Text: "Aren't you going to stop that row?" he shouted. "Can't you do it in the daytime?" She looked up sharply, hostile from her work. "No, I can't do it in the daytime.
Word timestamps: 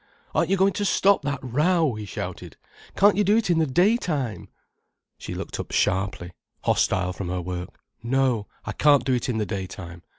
"Aren't 0.33 0.49
you 0.49 0.57
going 0.57 0.73
to 0.73 0.83
stop 0.83 1.21
that 1.21 1.37
row?" 1.43 1.93
he 1.93 2.05
shouted. 2.07 2.57
"Can't 2.97 3.15
you 3.17 3.23
do 3.23 3.37
it 3.37 3.51
in 3.51 3.59
the 3.59 3.67
daytime?" 3.67 4.49
She 5.19 5.35
looked 5.35 5.59
up 5.59 5.69
sharply, 5.71 6.31
hostile 6.63 7.13
from 7.13 7.29
her 7.29 7.39
work. 7.39 7.79
"No, 8.01 8.47
I 8.65 8.71
can't 8.71 9.05
do 9.05 9.13
it 9.13 9.29
in 9.29 9.37
the 9.37 9.45
daytime. 9.45 10.01